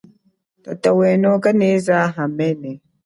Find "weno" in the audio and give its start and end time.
0.97-1.29